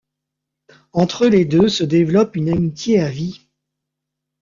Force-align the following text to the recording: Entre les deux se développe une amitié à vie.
Entre 0.93 1.27
les 1.27 1.45
deux 1.45 1.69
se 1.69 1.83
développe 1.83 2.35
une 2.35 2.49
amitié 2.49 2.99
à 2.99 3.07
vie. 3.11 3.47